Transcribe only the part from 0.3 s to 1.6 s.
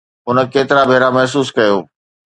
ڪيترا ڀيرا محسوس